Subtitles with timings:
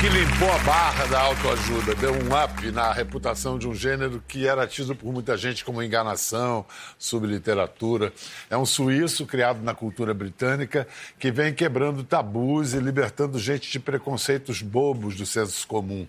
[0.00, 4.46] que limpou a barra da autoajuda, deu um up na reputação de um gênero que
[4.46, 6.64] era tido por muita gente como enganação
[6.96, 8.12] sobre literatura.
[8.48, 10.86] É um suíço criado na cultura britânica
[11.18, 16.06] que vem quebrando tabus e libertando gente de preconceitos bobos do senso comum.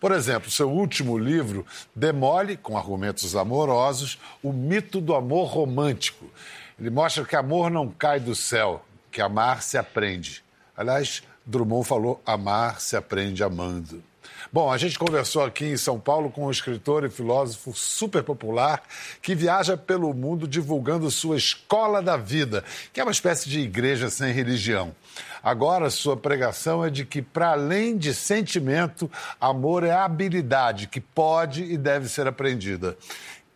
[0.00, 1.64] Por exemplo, seu último livro
[1.94, 6.28] demole, com argumentos amorosos, o mito do amor romântico.
[6.76, 10.42] Ele mostra que amor não cai do céu, que amar se aprende.
[10.76, 14.02] Aliás, Drummond falou: amar se aprende amando.
[14.52, 18.82] Bom, a gente conversou aqui em São Paulo com um escritor e filósofo super popular
[19.22, 22.62] que viaja pelo mundo divulgando sua escola da vida,
[22.92, 24.94] que é uma espécie de igreja sem religião.
[25.42, 29.10] Agora, sua pregação é de que, para além de sentimento,
[29.40, 32.96] amor é habilidade que pode e deve ser aprendida.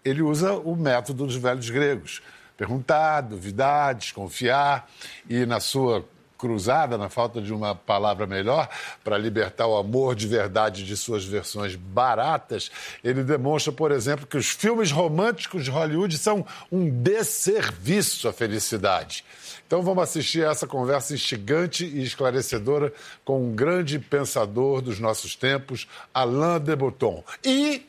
[0.02, 2.22] Ele usa o método dos velhos gregos:
[2.56, 4.90] perguntar, duvidar, desconfiar,
[5.28, 6.04] e na sua
[6.42, 8.68] cruzada, na falta de uma palavra melhor,
[9.04, 12.68] para libertar o amor de verdade de suas versões baratas,
[13.04, 19.24] ele demonstra, por exemplo, que os filmes românticos de Hollywood são um desserviço à felicidade.
[19.64, 22.92] Então vamos assistir a essa conversa instigante e esclarecedora
[23.24, 27.22] com um grande pensador dos nossos tempos, Alain de Botton.
[27.44, 27.86] E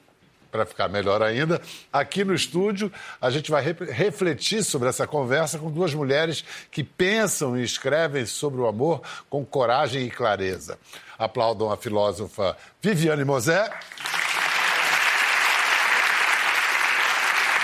[0.54, 1.60] para ficar melhor ainda,
[1.92, 6.84] aqui no estúdio a gente vai re refletir sobre essa conversa com duas mulheres que
[6.84, 9.02] pensam e escrevem sobre o amor
[9.32, 10.78] com coragem e clareza.
[11.18, 13.68] Aplaudam a filósofa Viviane Mosé.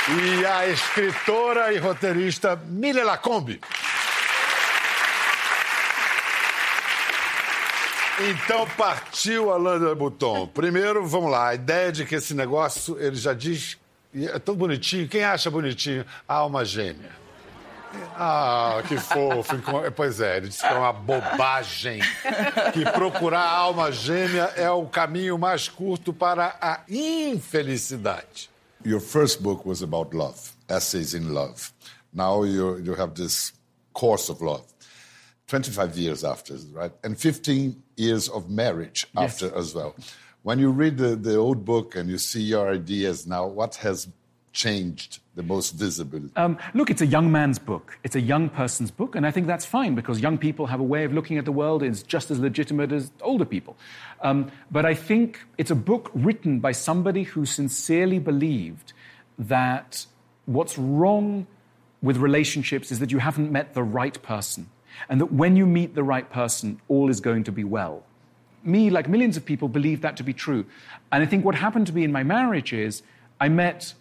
[0.09, 3.61] E a escritora e roteirista Mila Lacombe.
[8.21, 10.47] Então partiu Alain de Botton.
[10.47, 13.77] Primeiro, vamos lá, a ideia de que esse negócio, ele já diz,
[14.13, 16.05] é tão bonitinho, quem acha bonitinho?
[16.27, 17.17] A alma gêmea.
[18.15, 19.55] Ah, que fofo.
[19.95, 22.01] Pois é, ele disse que é uma bobagem.
[22.73, 28.49] Que procurar a alma gêmea é o caminho mais curto para a infelicidade.
[28.85, 31.71] Your first book was about love, essays in love.
[32.13, 33.53] Now you, you have this
[33.93, 34.63] course of love.
[35.47, 36.91] 25 years after, right?
[37.03, 39.43] And 15 years of marriage yes.
[39.43, 39.95] after as well.
[40.43, 44.07] When you read the, the old book and you see your ideas now, what has
[44.53, 46.29] changed the most visibly?
[46.35, 47.97] Um, look, it's a young man's book.
[48.03, 50.83] It's a young person's book, and I think that's fine because young people have a
[50.83, 53.77] way of looking at the world is just as legitimate as older people.
[54.21, 58.93] Um, but I think it's a book written by somebody who sincerely believed
[59.37, 60.05] that
[60.45, 61.47] what's wrong
[62.01, 64.69] with relationships is that you haven't met the right person
[65.07, 68.03] and that when you meet the right person, all is going to be well.
[68.63, 70.65] Me, like millions of people, believe that to be true.
[71.11, 73.03] And I think what happened to me in my marriage is
[73.39, 73.93] I met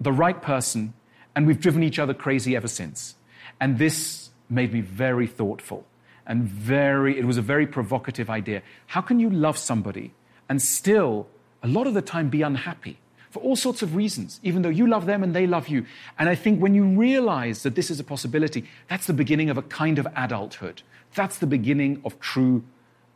[0.00, 0.92] the right person,
[1.34, 3.14] and we've driven each other crazy ever since.
[3.60, 5.86] And this made me very thoughtful
[6.26, 8.62] and very, it was a very provocative idea.
[8.88, 10.12] How can you love somebody
[10.48, 11.26] and still,
[11.62, 12.98] a lot of the time, be unhappy?
[13.34, 15.84] For all sorts of reasons, even though you love them and they love you.
[16.20, 19.58] And I think when you realize that this is a possibility, that's the beginning of
[19.58, 20.82] a kind of adulthood.
[21.16, 22.62] That's the beginning of true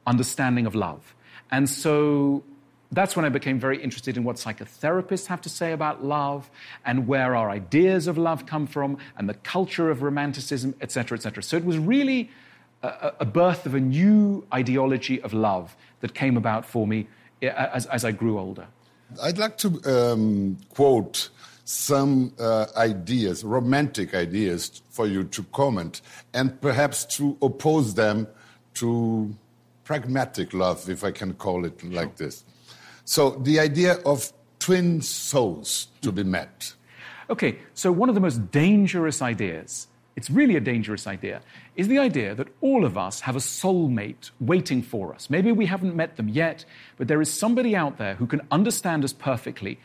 [0.08, 1.14] understanding of love.
[1.52, 2.42] And so
[2.90, 6.50] that's when I became very interested in what psychotherapists have to say about love
[6.84, 11.44] and where our ideas of love come from and the culture of romanticism, etc., etc.
[11.44, 12.28] So it was really
[12.82, 17.06] a, a, birth of a new ideology of love that came about for me
[17.40, 18.66] eh, as, as I grew older.
[19.22, 21.30] I'd like to um, quote
[21.64, 26.00] some uh, ideas, romantic ideas, for you to comment
[26.34, 28.26] and perhaps to oppose them
[28.74, 29.34] to
[29.84, 32.44] pragmatic love, if I can call it like this.
[33.04, 36.74] So, the idea of twin souls to be met.
[37.30, 39.88] Okay, so one of the most dangerous ideas
[40.18, 41.40] it's really a dangerous idea,
[41.76, 45.30] is the idea that all of us have a soulmate waiting for us.
[45.30, 46.64] Maybe we haven't met them yet,
[46.96, 49.78] but there is somebody out there who can understand us perfectly,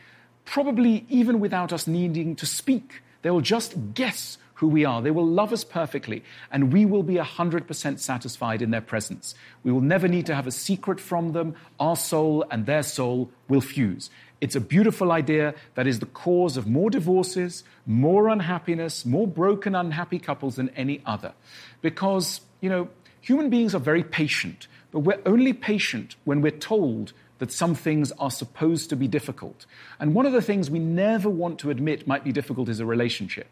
[0.44, 3.00] probably even without us needing to speak.
[3.22, 5.00] They will just guess who we are.
[5.00, 9.36] They will love us perfectly, and we will be 100% satisfied in their presence.
[9.62, 11.54] We will never need to have a secret from them.
[11.78, 14.10] Our soul and their soul will fuse.
[14.40, 19.74] It's a beautiful idea that is the cause of more divorces, more unhappiness, more broken,
[19.74, 21.32] unhappy couples than any other.
[21.80, 22.88] Because, you know,
[23.20, 28.12] human beings are very patient, but we're only patient when we're told that some things
[28.12, 29.66] are supposed to be difficult.
[29.98, 32.86] And one of the things we never want to admit might be difficult is a
[32.86, 33.48] relationship.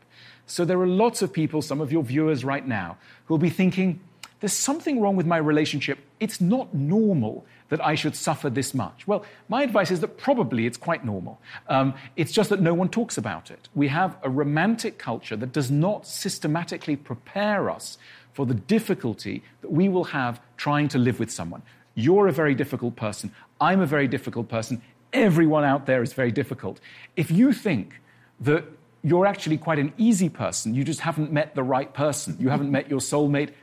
[0.46, 3.50] So there are lots of people, some of your viewers right now, who will be
[3.50, 4.00] thinking,
[4.40, 5.98] there's something wrong with my relationship.
[6.20, 9.06] It's not normal that I should suffer this much?
[9.06, 11.40] Well, my advice is that probably it's quite normal.
[11.70, 13.70] Um, it's just that no one talks about it.
[13.74, 17.96] We have a romantic culture that does not systematically prepare us
[18.34, 21.62] for the difficulty that we will have trying to live with someone.
[21.94, 23.32] You're a very difficult person.
[23.58, 24.82] I'm a very difficult person.
[25.14, 26.78] Everyone out there is very difficult.
[27.16, 28.02] If you think
[28.40, 28.64] that
[29.02, 32.70] you're actually quite an easy person, you just haven't met the right person, you haven't
[32.70, 33.54] met your soulmate,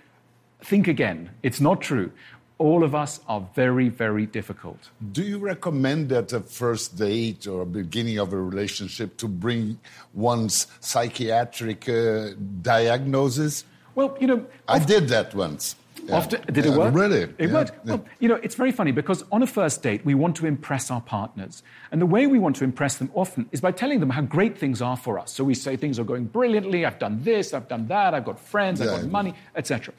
[0.61, 1.29] think again.
[1.43, 2.11] It's not true.
[2.59, 4.89] All of us are very, very difficult.
[5.13, 9.79] Do you recommend at a first date or beginning of a relationship to bring
[10.13, 13.63] one's psychiatric uh, diagnosis?
[13.95, 15.77] Well, you know, I did that once.
[16.03, 16.17] Yeah.
[16.17, 16.93] Often, did it work?
[16.93, 17.21] really?
[17.21, 17.53] It yeah.
[17.53, 17.85] worked.
[17.85, 20.91] Well, you know, it's very funny because on a first date, we want to impress
[20.91, 21.63] our partners.
[21.91, 24.57] And the way we want to impress them often is by telling them how great
[24.57, 25.31] things are for us.
[25.31, 28.39] So we say things are going brilliantly, I've done this, I've done that, I've got
[28.39, 29.93] friends, I've got money, etc.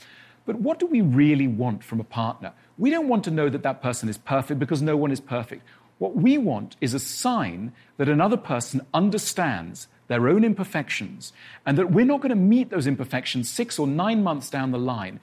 [0.47, 2.53] But what do we really want from a partner?
[2.79, 5.63] We don't want to know that that person is perfect because no one is perfect.
[5.99, 11.33] What we want is a sign that another person understands their own imperfections
[11.67, 14.79] and that we're not going to meet those imperfections six or nine months down the
[14.79, 15.21] line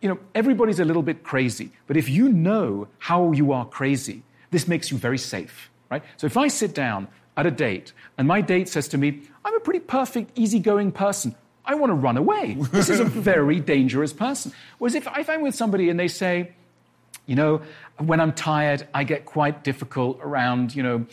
[0.00, 4.22] you know, everybody's a little bit crazy, but if you know how you are crazy,
[4.50, 6.02] this makes you very safe, right?
[6.16, 9.56] So if I sit down at a date and my date says to me, I'm
[9.56, 11.34] a pretty perfect, easygoing person,
[11.66, 12.56] I want to run away.
[12.70, 14.52] This is a very dangerous person.
[14.78, 16.52] Whereas if, if I'm with somebody and they say,
[17.26, 17.62] you know,
[17.98, 21.06] when I'm tired, I get quite difficult around, you know,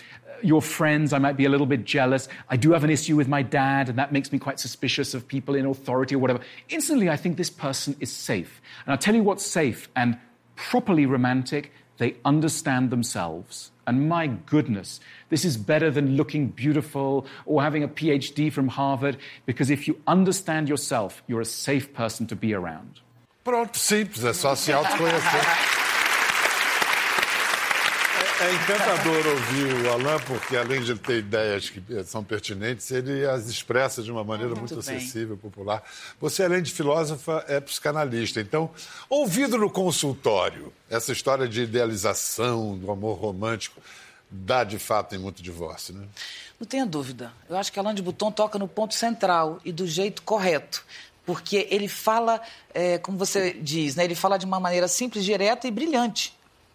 [0.43, 2.27] your friends, I might be a little bit jealous.
[2.49, 5.27] I do have an issue with my dad, and that makes me quite suspicious of
[5.27, 6.41] people in authority or whatever.
[6.69, 8.61] Instantly, I think this person is safe.
[8.85, 10.19] And I'll tell you what's safe and
[10.55, 11.71] properly romantic
[12.03, 13.71] they understand themselves.
[13.87, 19.15] And my goodness, this is better than looking beautiful or having a PhD from Harvard,
[19.45, 22.99] because if you understand yourself, you're a safe person to be around.
[23.45, 25.82] Pronto, simples, é só se autoconhecer.
[28.41, 33.25] É encantador ouvir o Alain, porque além de ele ter ideias que são pertinentes, ele
[33.25, 35.83] as expressa de uma maneira muito, muito acessível, popular.
[36.19, 38.41] Você, além de filósofa, é psicanalista.
[38.41, 38.71] Então,
[39.09, 43.79] ouvido no consultório, essa história de idealização, do amor romântico,
[44.29, 46.05] dá de fato em muito divórcio, né?
[46.59, 47.31] Não tenha dúvida.
[47.47, 50.83] Eu acho que Alain de Botton toca no ponto central e do jeito correto
[51.25, 52.41] porque ele fala,
[52.73, 56.33] é, como você diz, né, ele fala de uma maneira simples, direta e brilhante.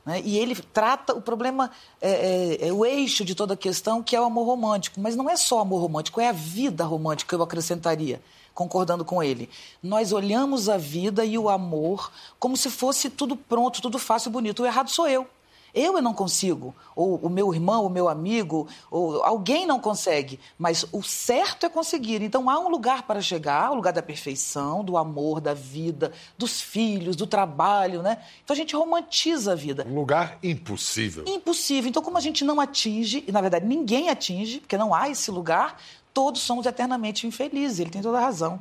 [0.09, 0.23] Né?
[0.25, 1.71] E ele trata o problema,
[2.01, 4.99] é, é, é, o eixo de toda a questão, que é o amor romântico.
[4.99, 8.19] Mas não é só amor romântico, é a vida romântica, eu acrescentaria,
[8.55, 9.51] concordando com ele.
[9.83, 14.33] Nós olhamos a vida e o amor como se fosse tudo pronto, tudo fácil e
[14.33, 14.63] bonito.
[14.63, 15.29] O errado sou eu.
[15.75, 20.87] Eu, não consigo, ou o meu irmão, o meu amigo, ou alguém não consegue, mas
[20.93, 22.23] o certo é conseguir.
[22.23, 26.61] Então há um lugar para chegar, o lugar da perfeição, do amor, da vida, dos
[26.61, 28.19] filhos, do trabalho, né?
[28.45, 29.87] Então a gente romantiza a vida.
[29.89, 31.25] Um lugar impossível.
[31.27, 31.89] Impossível.
[31.89, 35.31] Então como a gente não atinge, e na verdade ninguém atinge, porque não há esse
[35.31, 35.81] lugar,
[36.13, 37.81] todos somos eternamente infelizes.
[37.81, 38.61] Ele tem toda a razão.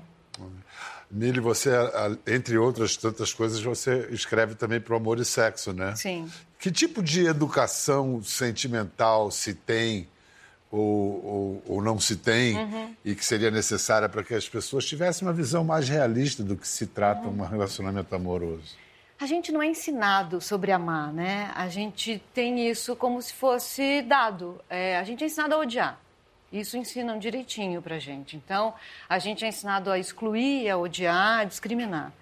[1.09, 1.71] Mili, você,
[2.27, 5.95] entre outras tantas coisas, você escreve também para o amor e sexo, né?
[5.95, 6.29] Sim.
[6.59, 10.07] Que tipo de educação sentimental se tem
[10.71, 12.95] ou, ou, ou não se tem uhum.
[13.05, 16.67] e que seria necessária para que as pessoas tivessem uma visão mais realista do que
[16.67, 17.41] se trata uhum.
[17.41, 18.75] um relacionamento amoroso?
[19.19, 21.51] A gente não é ensinado sobre amar, né?
[21.55, 24.61] A gente tem isso como se fosse dado.
[24.69, 25.99] É, a gente é ensinado a odiar.
[26.53, 28.37] Isso ensinam direitinho para gente.
[28.37, 28.73] Então,
[29.09, 32.13] a gente é ensinado a excluir, a odiar, a discriminar.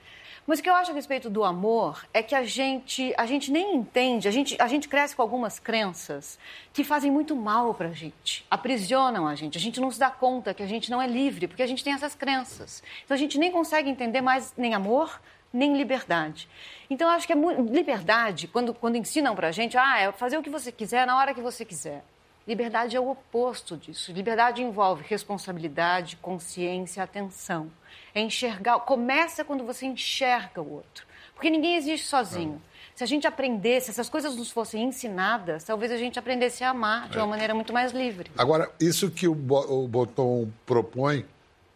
[0.47, 3.51] Mas o que eu acho a respeito do amor é que a gente, a gente
[3.51, 6.37] nem entende, a gente, a gente cresce com algumas crenças
[6.71, 9.57] que fazem muito mal para a gente, aprisionam a gente.
[9.57, 11.83] A gente não se dá conta que a gente não é livre, porque a gente
[11.83, 12.83] tem essas crenças.
[13.03, 15.19] Então a gente nem consegue entender mais nem amor,
[15.51, 16.47] nem liberdade.
[16.91, 20.11] Então eu acho que é muito, liberdade, quando, quando ensinam para a gente, ah, é
[20.11, 22.03] fazer o que você quiser na hora que você quiser.
[22.47, 24.11] Liberdade é o oposto disso.
[24.11, 27.71] Liberdade envolve responsabilidade, consciência, atenção.
[28.13, 28.79] É enxergar.
[28.79, 31.05] Começa quando você enxerga o outro.
[31.33, 32.61] Porque ninguém existe sozinho.
[32.71, 32.75] É.
[32.95, 36.69] Se a gente aprendesse, se essas coisas nos fossem ensinadas, talvez a gente aprendesse a
[36.69, 37.29] amar de uma é.
[37.29, 38.31] maneira muito mais livre.
[38.37, 41.25] Agora, isso que o, o Boton propõe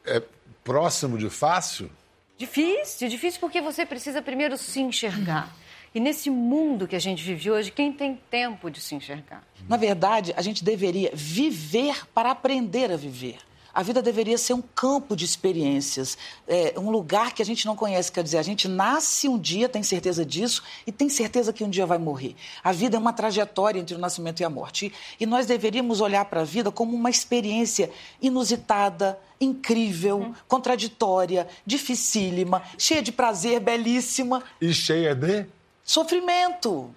[0.06, 0.22] é
[0.64, 1.90] próximo de fácil?
[2.38, 5.54] Difícil, difícil porque você precisa primeiro se enxergar.
[5.94, 9.44] E nesse mundo que a gente vive hoje, quem tem tempo de se enxergar?
[9.68, 13.38] Na verdade, a gente deveria viver para aprender a viver.
[13.74, 16.18] A vida deveria ser um campo de experiências,
[16.48, 18.12] é, um lugar que a gente não conhece.
[18.12, 21.70] Quer dizer, a gente nasce um dia, tem certeza disso, e tem certeza que um
[21.70, 22.36] dia vai morrer.
[22.64, 24.92] A vida é uma trajetória entre o nascimento e a morte.
[25.20, 27.92] E, e nós deveríamos olhar para a vida como uma experiência
[28.22, 30.34] inusitada, incrível, hum.
[30.48, 34.44] contraditória, dificílima, cheia de prazer, belíssima.
[34.60, 35.46] E cheia de?
[35.90, 36.94] Sofrimento.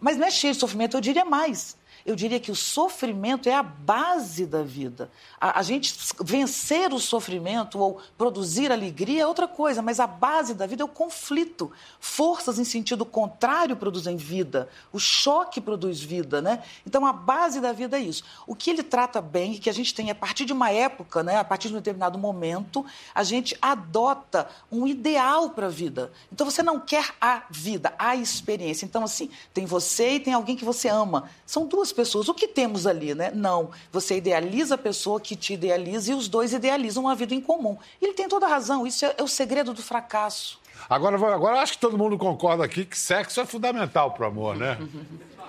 [0.00, 1.76] Mas não é cheio de sofrimento, eu diria mais.
[2.04, 5.10] Eu diria que o sofrimento é a base da vida.
[5.40, 10.54] A, a gente vencer o sofrimento ou produzir alegria é outra coisa, mas a base
[10.54, 11.70] da vida é o conflito.
[12.00, 16.62] Forças em sentido contrário produzem vida, o choque produz vida, né?
[16.86, 18.24] Então a base da vida é isso.
[18.46, 21.22] O que ele trata bem e que a gente tem a partir de uma época,
[21.22, 26.12] né, a partir de um determinado momento, a gente adota um ideal para a vida.
[26.32, 28.84] Então você não quer a vida, a experiência.
[28.84, 31.30] Então assim, tem você e tem alguém que você ama.
[31.46, 32.28] São duas pessoas.
[32.28, 33.30] O que temos ali, né?
[33.34, 33.70] Não.
[33.90, 37.76] Você idealiza a pessoa que te idealiza e os dois idealizam uma vida em comum.
[38.00, 38.86] Ele tem toda a razão.
[38.86, 40.60] Isso é, é o segredo do fracasso.
[40.88, 44.56] Agora, agora acho que todo mundo concorda aqui que sexo é fundamental para o amor,
[44.56, 44.78] né?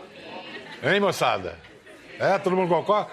[0.84, 1.58] hein, moçada?
[2.20, 3.10] É, todo mundo concorda?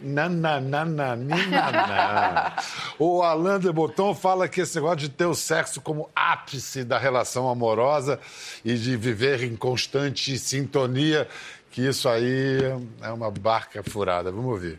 [0.00, 1.16] Nananana,
[2.98, 6.98] o Alain de Botton fala que esse negócio de ter o sexo como ápice da
[6.98, 8.20] relação amorosa
[8.64, 11.26] e de viver em constante sintonia,
[11.74, 12.60] que isso aí
[13.02, 14.30] é uma barca furada.
[14.30, 14.78] Vamos ouvir.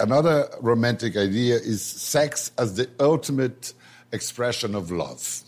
[0.00, 3.72] Another romantic idea is sex as the ultimate
[4.10, 5.44] expression of love.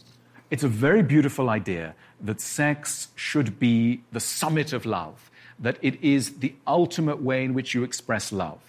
[0.49, 5.99] It's a very beautiful idea that sex should be the summit of love, that it
[6.05, 8.61] is the ultimate way in which you express love.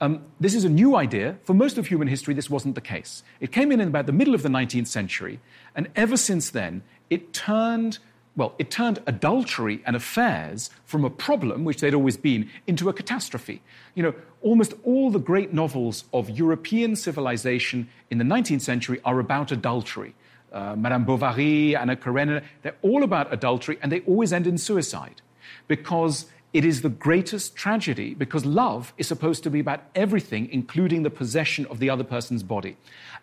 [0.00, 1.36] Um, this is a new idea.
[1.44, 3.22] For most of human history, this wasn't the case.
[3.38, 5.38] It came in in about the middle of the 19th century,
[5.76, 8.00] and ever since then, it turned
[8.36, 12.92] well, it turned adultery and affairs from a problem, which they'd always been, into a
[12.92, 13.62] catastrophe.
[13.94, 19.20] You know, almost all the great novels of European civilization in the 19th century are
[19.20, 20.14] about adultery.
[20.52, 25.20] Uh, Madame Bovary, Anna Karenina, they're all about adultery, and they always end in suicide
[25.68, 31.02] because it is the greatest tragedy because love is supposed to be about everything, including
[31.02, 32.76] the possession of the other person's body.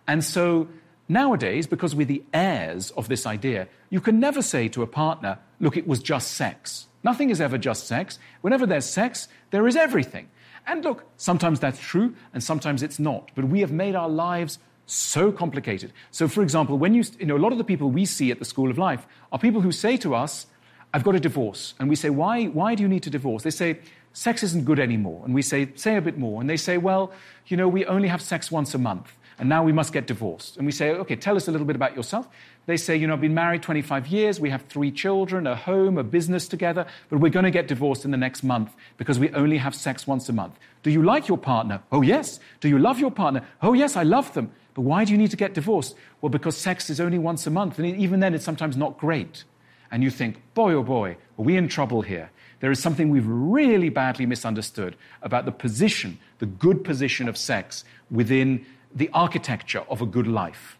[0.08, 0.68] And so
[1.12, 5.38] nowadays, because we're the heirs of this idea, you can never say to a partner,
[5.60, 6.88] look, it was just sex.
[7.04, 8.20] Nothing is ever just sex.
[8.42, 10.30] Whenever there's sex, there is everything.
[10.68, 13.32] And look, sometimes that's true and sometimes it's not.
[13.36, 15.94] But we have made our lives so complicated.
[16.12, 18.40] So, for example, when you, you know, a lot of the people we see at
[18.40, 20.48] the School of Life are people who say to us,
[20.94, 21.74] I've got a divorce.
[21.80, 23.44] And we say, why, why do you need to divorce?
[23.44, 23.80] They say,
[24.14, 25.22] sex isn't good anymore.
[25.26, 26.42] And we say, say a bit more.
[26.42, 27.12] And they say, well,
[27.48, 29.18] you know, we only have sex once a month.
[29.40, 30.58] And now we must get divorced.
[30.58, 32.28] And we say, okay, tell us a little bit about yourself.
[32.68, 35.98] They say, you know, I've been married 25 years, we have three children, a home,
[35.98, 39.30] a business together, but we're going to get divorced in the next month because we
[39.32, 40.60] only have sex once a month.
[40.84, 41.82] Do you like your partner?
[41.92, 42.40] Oh, yes.
[42.60, 43.44] Do you love your partner?
[43.62, 44.52] Oh, yes, I love them.
[44.74, 45.96] But why do you need to get divorced?
[46.22, 49.44] Well, because sex is only once a month, and even then it's sometimes not great
[49.92, 52.32] and you think, boy, oh boy, are we in trouble here?
[52.62, 57.84] There is something we've really badly misunderstood about the position, the good position of sex
[58.10, 60.78] within the architecture of a good life.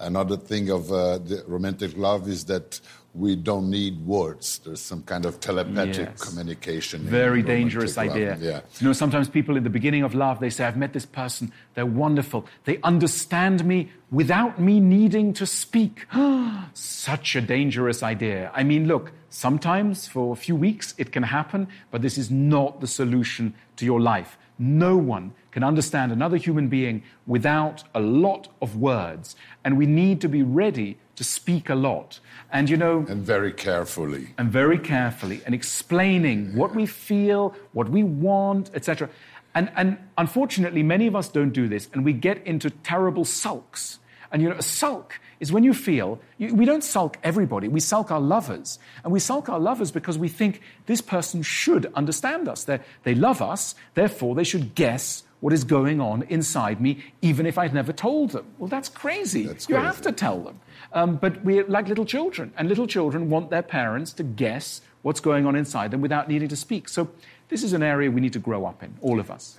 [0.00, 2.80] Another thing of uh, the romantic love is that
[3.14, 4.58] we don't need words.
[4.64, 6.20] There's some kind of telepathic Yes.
[6.20, 7.02] communication.
[7.02, 8.08] Very dangerous love.
[8.08, 8.38] idea.
[8.40, 8.60] Yeah.
[8.80, 11.52] You know, sometimes people in the beginning of love, they say, I've met this person,
[11.74, 12.46] they're wonderful.
[12.64, 16.06] They understand me without me needing to speak.
[16.74, 18.50] Such a dangerous idea.
[18.54, 22.80] I mean, look, sometimes for a few weeks it can happen, but this is not
[22.80, 24.38] the solution to your life.
[24.58, 29.36] No one can understand another human being without a lot of words.
[29.64, 32.18] And we need to be ready to speak a lot.
[32.50, 34.28] And you know, And very carefully.
[34.38, 39.08] and very carefully and explaining what we feel, what we want, etc.
[39.54, 43.98] And, and unfortunately, many of us don't do this, and we get into terrible sulks.
[44.32, 47.80] And you know, a sulk is when you feel, you, we don't sulk everybody, we
[47.80, 48.78] sulk our lovers.
[49.04, 52.64] And we sulk our lovers because we think this person should understand us.
[52.64, 57.46] They, they love us, therefore, they should guess what is going on inside me, even
[57.46, 58.44] if I've never told them.
[58.58, 59.42] Well, that's crazy.
[59.46, 59.86] That's you crazy.
[59.86, 60.60] have to tell them.
[60.92, 65.20] Um, but we're like little children, and little children want their parents to guess what's
[65.20, 66.88] going on inside them without needing to speak.
[66.88, 67.08] So,
[67.48, 69.58] this is an area we need to grow up in, all of us.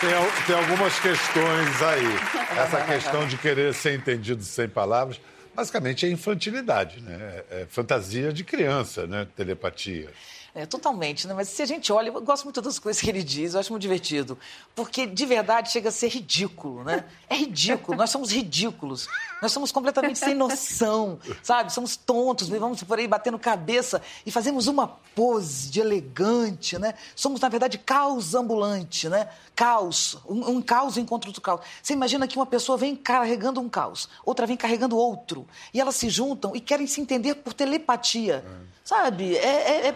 [0.00, 2.58] Tem, al- tem algumas questões aí.
[2.58, 5.20] Essa questão de querer ser entendido sem palavras,
[5.54, 7.42] basicamente é infantilidade, né?
[7.50, 9.26] É é fantasia de criança, né?
[9.36, 10.10] Telepatia.
[10.56, 11.34] É, totalmente, né?
[11.34, 13.70] Mas se a gente olha, eu gosto muito das coisas que ele diz, eu acho
[13.70, 14.38] muito divertido.
[14.74, 17.04] Porque, de verdade, chega a ser ridículo, né?
[17.28, 19.06] É ridículo, nós somos ridículos.
[19.42, 21.70] Nós somos completamente sem noção, sabe?
[21.70, 26.94] Somos tontos, vamos por aí batendo cabeça e fazemos uma pose de elegante, né?
[27.14, 29.28] Somos, na verdade, caos ambulante, né?
[29.54, 31.60] Caos, um, um caos encontra outro caos.
[31.82, 35.96] Você imagina que uma pessoa vem carregando um caos, outra vem carregando outro, e elas
[35.96, 38.42] se juntam e querem se entender por telepatia.
[38.86, 39.36] Sabe?
[39.36, 39.92] É, é, é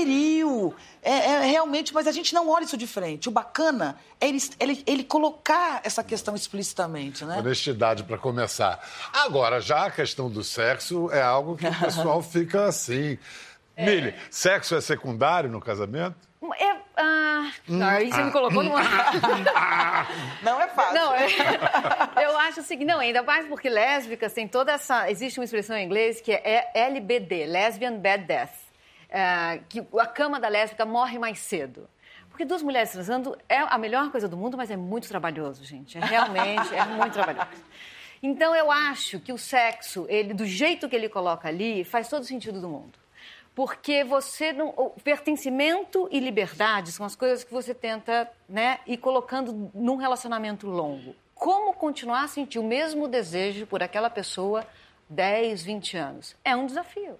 [0.00, 0.74] pueril.
[1.02, 3.28] É, é, realmente, mas a gente não olha isso de frente.
[3.28, 7.38] O bacana é ele, ele, ele colocar essa questão explicitamente, né?
[7.38, 8.78] Honestidade para começar.
[9.12, 13.18] Agora, já a questão do sexo é algo que o pessoal fica assim.
[13.76, 13.86] É.
[13.86, 16.16] Mili, sexo é secundário no casamento?
[16.58, 18.80] É, ah, não, aí você me colocou numa.
[20.42, 20.94] não é fácil.
[20.94, 21.26] Não, é...
[22.24, 25.10] eu acho o seguinte, não, ainda mais porque lésbicas tem toda essa.
[25.10, 28.50] Existe uma expressão em inglês que é LBD, Lesbian Bad Death,
[29.10, 31.88] é, que a cama da lésbica morre mais cedo.
[32.28, 35.98] Porque duas mulheres transando é a melhor coisa do mundo, mas é muito trabalhoso, gente.
[35.98, 37.62] É realmente, é muito trabalhoso.
[38.22, 42.24] Então eu acho que o sexo, ele, do jeito que ele coloca ali, faz todo
[42.24, 43.00] sentido do mundo
[43.54, 48.96] porque você não, o pertencimento e liberdade são as coisas que você tenta, né, ir
[48.96, 51.14] colocando num relacionamento longo.
[51.34, 54.66] Como continuar a sentir o mesmo desejo por aquela pessoa
[55.08, 56.36] 10, 20 anos?
[56.44, 57.18] É um desafio.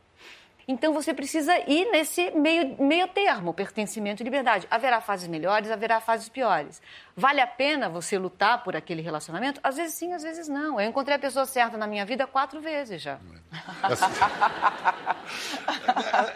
[0.71, 4.69] Então você precisa ir nesse meio, meio termo, pertencimento e liberdade.
[4.71, 6.81] Haverá fases melhores, haverá fases piores.
[7.17, 9.61] Vale a pena você lutar por aquele relacionamento?
[9.65, 10.81] Às vezes sim, às vezes não.
[10.81, 13.19] Eu encontrei a pessoa certa na minha vida quatro vezes já.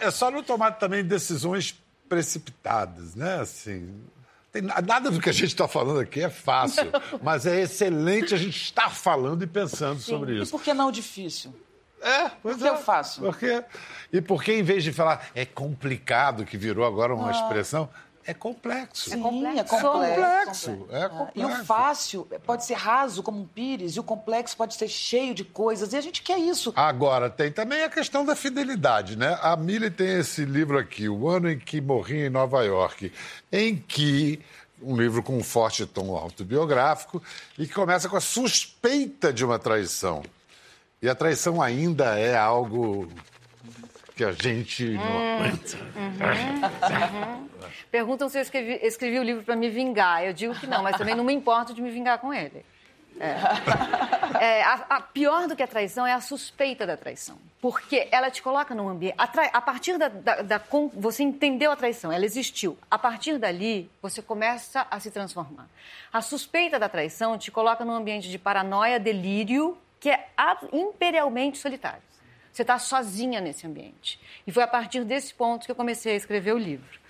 [0.01, 3.41] É, é só não tomar também decisões precipitadas, né?
[3.41, 4.03] Assim,
[4.51, 6.91] tem, nada do que a gente está falando aqui é fácil,
[7.23, 10.11] mas é excelente a gente estar falando e pensando Sim.
[10.11, 10.51] sobre isso.
[10.51, 11.55] E por que não difícil?
[12.05, 12.71] É, pois Porque é.
[12.71, 13.21] eu faço.
[13.23, 13.65] Porque,
[14.13, 17.33] e porque em vez de falar é complicado, que virou agora uma ah.
[17.33, 17.89] expressão,
[18.27, 19.11] é complexo.
[19.11, 19.75] Sim, é complexo.
[19.75, 20.71] É complexo.
[20.91, 21.33] É complexo.
[21.35, 25.35] E o fácil pode ser raso como um pires, e o complexo pode ser cheio
[25.35, 26.73] de coisas, e a gente quer isso.
[26.75, 29.39] Agora, tem também a questão da fidelidade, né?
[29.43, 33.13] A Millie tem esse livro aqui, O Ano em que Morri em Nova York,
[33.53, 34.41] em que
[34.83, 37.23] um livro com um forte tom autobiográfico
[37.59, 40.23] e que começa com a suspeita de uma traição.
[41.05, 43.07] E a traição ainda é algo
[44.17, 45.77] que a gente não hum, aguenta.
[45.97, 47.49] Uhum, uhum.
[47.91, 50.25] Perguntam se eu escrevi, escrevi o livro para me vingar.
[50.25, 52.65] Eu digo que não, mas também não me importo de me vingar com ele.
[53.21, 53.37] É.
[54.41, 57.37] É, a, a, pior do que a traição é a suspeita da traição.
[57.61, 59.15] Porque ela te coloca num ambiente.
[59.19, 60.63] A, a partir da, da, da,
[60.95, 62.79] Você entendeu a traição, ela existiu.
[62.91, 65.69] A partir dali, você começa a se transformar.
[66.11, 70.27] A suspeita da traição te coloca num ambiente de paranoia, delírio que é
[70.71, 72.03] imperialmente solitário.
[72.53, 74.21] Você está sozinha nesse ambiente.
[74.47, 77.01] E foi a partir desse ponto que eu comecei a escrever o livro.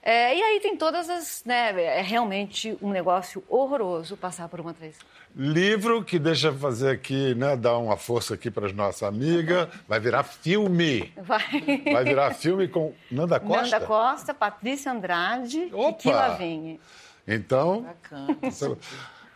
[0.00, 1.42] É, e aí tem todas as.
[1.44, 5.04] Né, é realmente um negócio horroroso passar por uma traição.
[5.34, 9.68] Livro que deixa eu fazer aqui, né, dar uma força aqui para as nossas amigas.
[9.88, 11.12] Vai virar filme.
[11.20, 11.82] Vai.
[11.92, 13.62] Vai virar filme com Nanda Costa.
[13.62, 15.90] Nanda Costa, Patrícia Andrade Opa.
[15.90, 16.80] e Kila Vinhe.
[17.26, 17.82] Então.
[17.82, 18.38] Bacana.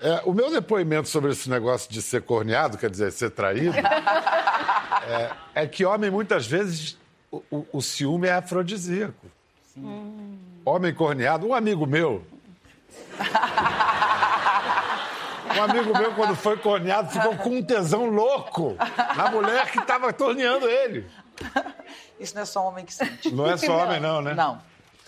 [0.05, 3.73] É, o meu depoimento sobre esse negócio de ser corneado, quer dizer, ser traído,
[5.09, 6.99] é, é, que homem, muitas vezes,
[7.33, 9.27] o, o, o ciúme é afrodisíaco.
[9.73, 10.39] Sim.
[10.63, 12.23] Homem corneado, um amigo meu.
[15.57, 18.77] Um amigo meu, quando foi corneado, ficou com um tesão louco
[19.17, 21.09] na mulher que estava torneando ele.
[22.21, 23.33] Isso não é só homem que sente.
[23.33, 24.35] Não é só homem, não, né?
[24.35, 24.61] Não.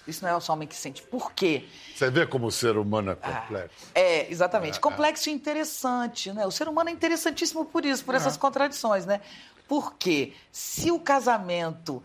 [0.06, 1.02] Isso não é só homem que sente.
[1.02, 1.64] Por quê?
[1.94, 3.86] Você vê como o ser humano é ah, complexo.
[3.94, 4.78] Ah, é, exatamente.
[4.78, 5.32] É, complexo é.
[5.32, 6.46] e interessante, né?
[6.46, 8.38] O ser humano é interessantíssimo por isso, por essas é.
[8.38, 9.20] contradições, né?
[9.68, 12.02] Porque se o casamento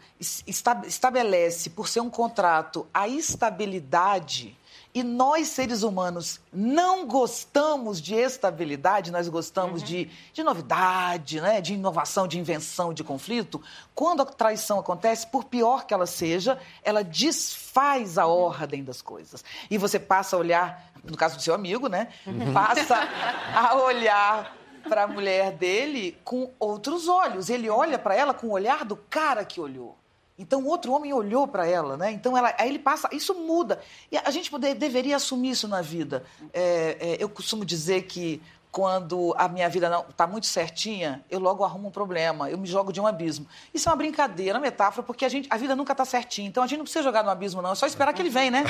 [0.88, 4.58] estabelece, por ser um contrato, a estabilidade
[4.94, 9.88] e nós, seres humanos, não gostamos de estabilidade, nós gostamos uhum.
[9.88, 11.62] de, de novidade, né?
[11.62, 13.62] de inovação, de invenção, de conflito.
[13.96, 19.46] Quando a traição acontece, por pior que ela seja, ela desfaz a ordem das coisas.
[19.70, 22.10] E você passa a olhar, no caso do seu amigo, né?
[22.28, 22.52] Uhum.
[22.52, 22.98] Passa
[23.56, 24.58] a olhar
[24.90, 27.50] para a mulher dele com outros olhos.
[27.50, 30.01] Ele olha para ela com o olhar do cara que olhou.
[30.42, 32.12] Então, outro homem olhou para ela, né?
[32.12, 33.08] Então, ela, aí ele passa.
[33.12, 33.80] Isso muda.
[34.12, 36.24] E a gente poder, deveria assumir isso na vida.
[36.52, 41.40] É, é, eu costumo dizer que quando a minha vida não está muito certinha, eu
[41.40, 43.46] logo arrumo um problema, eu me jogo de um abismo.
[43.74, 46.48] Isso é uma brincadeira, uma metáfora, porque a, gente, a vida nunca está certinha.
[46.48, 47.74] Então a gente não precisa jogar no abismo, não.
[47.74, 48.64] É só esperar que ele vem, né?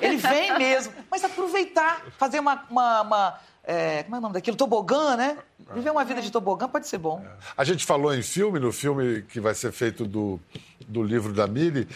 [0.00, 0.92] Ele vem mesmo.
[1.10, 4.56] Mas aproveitar, fazer uma, uma, uma é, como é o nome daquilo?
[4.56, 5.36] Tobogã, né?
[5.74, 7.22] Viver uma vida de tobogã pode ser bom.
[7.56, 10.40] A gente falou em filme, no filme que vai ser feito do,
[10.86, 11.86] do livro da Mili.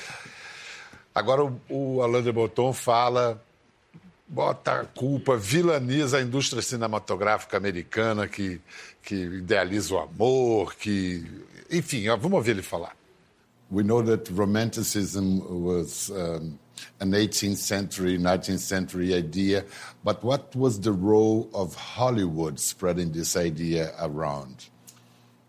[1.15, 3.41] Agora o, o Alain de Botton fala,
[4.31, 8.61] bota a culpa, vilaniza a indústria cinematográfica americana que,
[9.03, 11.27] que idealiza o amor, que.
[11.71, 12.97] Enfim, vamos ouvir ele falar.
[13.71, 16.11] We know that romanticism was.
[16.11, 16.59] Um...
[17.01, 19.65] an 18th century, 19th century idea.
[20.05, 24.69] But what was the role of Hollywood spreading this idea around?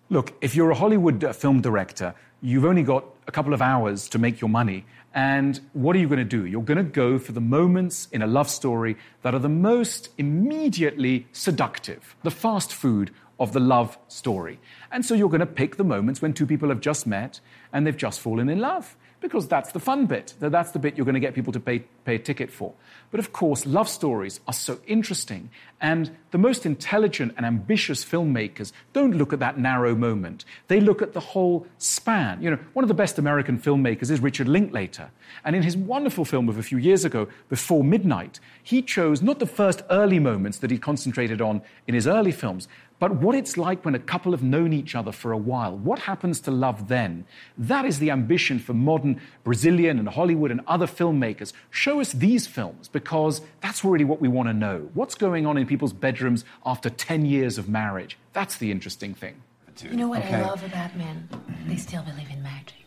[0.09, 4.09] Look, if you're a Hollywood uh, film director, you've only got a couple of hours
[4.09, 4.85] to make your money.
[5.13, 6.45] And what are you going to do?
[6.45, 10.09] You're going to go for the moments in a love story that are the most
[10.17, 14.59] immediately seductive, the fast food of the love story.
[14.91, 17.39] And so you're going to pick the moments when two people have just met
[17.73, 20.33] and they've just fallen in love because that's the fun bit.
[20.39, 22.73] That's the bit you're going to get people to pay, pay a ticket for.
[23.11, 28.71] But of course, love stories are so interesting, and the most intelligent and ambitious filmmakers
[28.93, 30.43] don't look at that narrow moment.
[30.67, 32.41] They look at the whole span.
[32.41, 35.11] You know, one of the best American filmmakers is Richard Linklater,
[35.45, 39.39] and in his wonderful film of a few years ago, Before Midnight, he chose not
[39.39, 42.67] the first early moments that he concentrated on in his early films,
[43.01, 45.75] but what it's like when a couple have known each other for a while.
[45.75, 47.25] What happens to love then?
[47.57, 51.51] That is the ambition for modern Brazilian and Hollywood and other filmmakers.
[51.71, 54.91] Show us these films because that's really what we want to know.
[54.93, 58.19] What's going on in people's bedrooms after 10 years of marriage?
[58.33, 59.41] That's the interesting thing.
[59.81, 60.35] You know what okay.
[60.35, 61.27] I love about men?
[61.65, 62.80] They still believe in magic.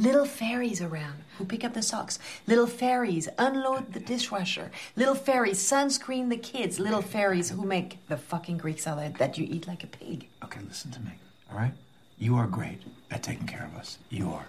[0.00, 2.20] Little fairies around who pick up the socks.
[2.46, 4.70] Little fairies unload the dishwasher.
[4.94, 6.78] Little fairies sunscreen the kids.
[6.78, 10.28] Little fairies who make the fucking Greek salad that you eat like a pig.
[10.44, 11.12] Okay, listen to me,
[11.50, 11.72] all right?
[12.16, 13.98] You are great at taking care of us.
[14.08, 14.46] You are.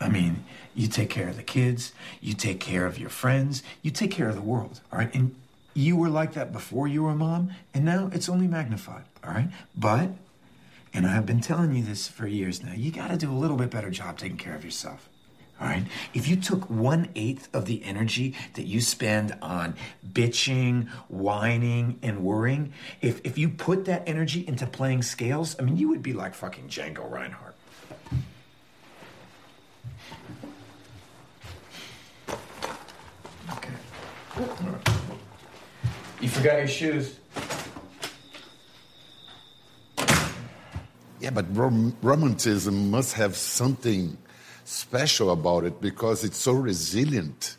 [0.00, 3.90] I mean, you take care of the kids, you take care of your friends, you
[3.90, 5.12] take care of the world, all right?
[5.14, 5.34] And
[5.74, 9.32] you were like that before you were a mom, and now it's only magnified, all
[9.32, 9.48] right?
[9.76, 10.10] But
[10.96, 12.72] and I've been telling you this for years now.
[12.72, 15.10] You got to do a little bit better job taking care of yourself.
[15.60, 15.84] All right?
[16.14, 19.74] If you took one eighth of the energy that you spend on
[20.10, 25.76] bitching, whining, and worrying, if, if you put that energy into playing scales, I mean,
[25.76, 27.54] you would be like fucking Django Reinhardt.
[33.52, 33.72] Okay.
[36.22, 37.18] You forgot your shoes.
[41.20, 44.18] Yeah, but rom- romanticism must have something
[44.64, 47.56] special about it because it's so resilient.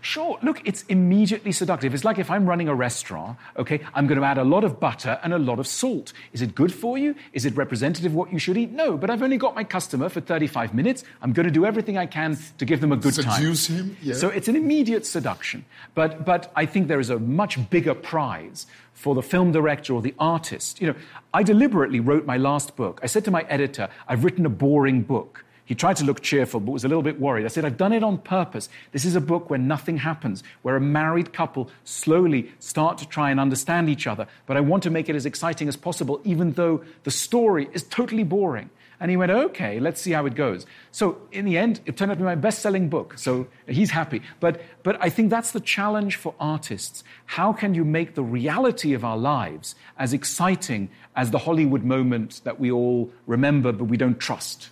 [0.00, 0.38] Sure.
[0.42, 1.94] Look, it's immediately seductive.
[1.94, 4.80] It's like if I'm running a restaurant, okay, I'm going to add a lot of
[4.80, 6.12] butter and a lot of salt.
[6.32, 7.14] Is it good for you?
[7.32, 8.70] Is it representative of what you should eat?
[8.70, 11.04] No, but I've only got my customer for 35 minutes.
[11.22, 13.42] I'm going to do everything I can to give them a good Seduce time.
[13.42, 13.96] Seduce him?
[14.02, 14.14] Yeah.
[14.14, 15.64] So it's an immediate seduction.
[15.94, 20.02] But, but I think there is a much bigger prize for the film director or
[20.02, 20.80] the artist.
[20.80, 20.94] You know,
[21.32, 23.00] I deliberately wrote my last book.
[23.02, 25.44] I said to my editor, I've written a boring book.
[25.70, 27.44] He tried to look cheerful, but was a little bit worried.
[27.44, 28.68] I said, I've done it on purpose.
[28.90, 33.30] This is a book where nothing happens, where a married couple slowly start to try
[33.30, 34.26] and understand each other.
[34.46, 37.84] But I want to make it as exciting as possible, even though the story is
[37.84, 38.70] totally boring.
[38.98, 40.66] And he went, okay, let's see how it goes.
[40.90, 43.16] So in the end, it turned out to be my best selling book.
[43.16, 44.22] So he's happy.
[44.40, 47.04] But, but I think that's the challenge for artists.
[47.26, 52.40] How can you make the reality of our lives as exciting as the Hollywood moment
[52.42, 54.70] that we all remember but we don't trust?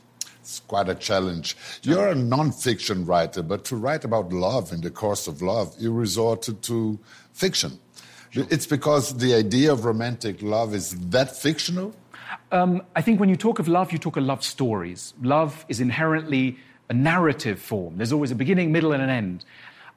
[0.49, 1.59] It's quite a challenge.
[1.83, 5.93] You're a nonfiction writer, but to write about love in the course of love, you
[5.93, 6.99] resorted to
[7.35, 7.79] fiction.
[8.33, 11.95] It's because the idea of romantic love is that fictional?
[12.51, 15.13] Um, I think when you talk of love, you talk of love stories.
[15.21, 16.57] Love is inherently
[16.89, 17.99] a narrative form.
[17.99, 19.45] There's always a beginning, middle, and an end.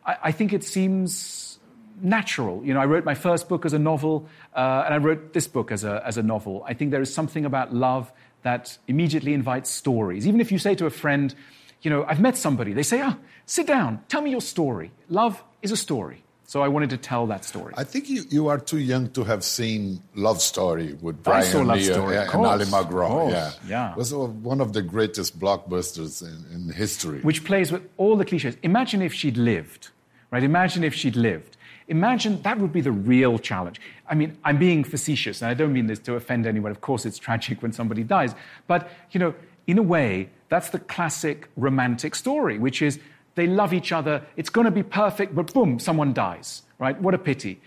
[0.05, 1.59] I, I think it seems
[2.01, 2.61] natural.
[2.65, 5.47] You know, I wrote my first book as a novel, uh, and I wrote this
[5.47, 6.65] book as a, as a novel.
[6.67, 8.11] I think there is something about love
[8.43, 10.27] that immediately invites stories.
[10.27, 11.33] Even if you say to a friend,
[11.81, 14.91] you know, I've met somebody, they say, oh, sit down, tell me your story.
[15.09, 16.23] Love is a story.
[16.45, 17.73] So I wanted to tell that story.
[17.77, 21.81] I think you, you are too young to have seen Love Story with Brian Love
[21.81, 23.29] Story, and, and Ali MacGraw.
[23.29, 23.91] Yeah, yeah.
[23.91, 27.21] It was one of the greatest blockbusters in, in history.
[27.21, 28.57] Which plays with all the cliches.
[28.63, 29.91] Imagine if she'd lived,
[30.29, 30.43] right?
[30.43, 31.55] Imagine if she'd lived.
[31.91, 33.81] Imagine that would be the real challenge.
[34.07, 36.71] I mean, I'm being facetious, and I don't mean this to offend anyone.
[36.71, 38.33] Of course, it's tragic when somebody dies.
[38.65, 39.35] But, you know,
[39.67, 42.97] in a way, that's the classic romantic story, which is
[43.35, 46.99] they love each other, it's going to be perfect, but boom, someone dies, right?
[47.01, 47.59] What a pity.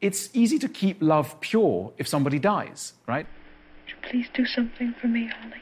[0.00, 3.26] It's easy to keep love pure if somebody dies, right?
[3.82, 5.60] Would you please do something for me, Holly?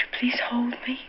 [0.00, 1.00] You please hold me?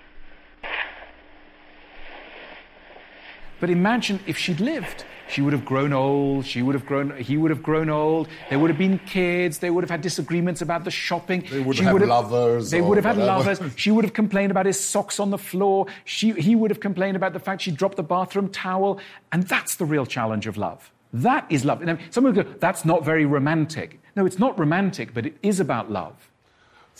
[3.59, 5.05] But imagine if she'd lived.
[5.29, 8.59] She would have grown old, she would have grown, he would have grown old, there
[8.59, 11.45] would have been kids, they would have had disagreements about the shopping.
[11.49, 12.69] They would she have would have, lovers.
[12.69, 13.61] They would have had lovers.
[13.77, 15.85] She would have complained about his socks on the floor.
[16.03, 18.99] She, he would have complained about the fact she dropped the bathroom towel.
[19.31, 20.91] And that's the real challenge of love.
[21.13, 21.81] That is love.
[21.81, 24.01] And someone would go, that's not very romantic.
[24.17, 26.30] No, it's not romantic, but it is about love.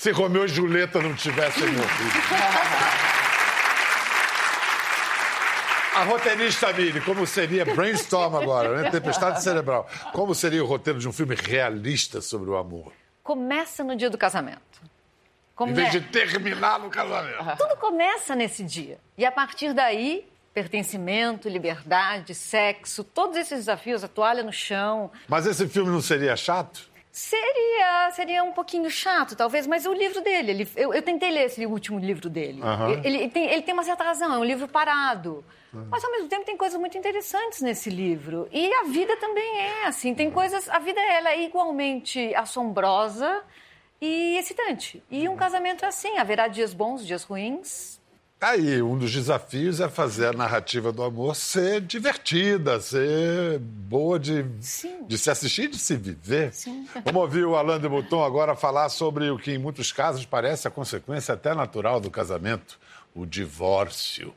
[0.02, 1.86] Se Romeu e Julieta não tivessem morrido.
[5.96, 8.90] A roteirista Miri, como seria brainstorm agora, né?
[8.90, 9.88] Tempestade cerebral.
[10.12, 12.92] Como seria o roteiro de um filme realista sobre o amor?
[13.22, 14.82] Começa no dia do casamento.
[15.56, 15.74] Come...
[15.74, 17.58] Em vez de terminar no casamento.
[17.60, 18.98] Tudo começa nesse dia.
[19.16, 25.12] E a partir daí, pertencimento, liberdade, sexo, todos esses desafios, a toalha no chão.
[25.28, 26.90] Mas esse filme não seria chato?
[27.12, 31.47] Seria, seria um pouquinho chato, talvez, mas o livro dele, ele, eu, eu, tentei ler
[31.47, 32.62] esse último livro dele.
[32.62, 32.89] Uhum.
[32.89, 35.43] Ele, ele, tem, ele tem uma certa razão, é um livro parado.
[35.74, 35.88] Uhum.
[35.89, 38.47] Mas ao mesmo tempo tem coisas muito interessantes nesse livro.
[38.50, 40.69] E a vida também é assim, tem coisas.
[40.69, 43.43] A vida ela é igualmente assombrosa
[44.00, 45.04] e excitante.
[45.12, 48.01] E um casamento é assim, haverá dias bons, dias ruins,
[48.43, 54.41] Aí, um dos desafios é fazer a narrativa do amor ser divertida, ser boa de,
[54.41, 56.51] de se assistir de se viver.
[56.51, 56.88] Sim.
[57.06, 60.67] Vamos ouvir o Alain de Botton agora falar sobre o que, em muitos casos, parece
[60.67, 62.80] a consequência até natural do casamento,
[63.13, 64.34] o divórcio.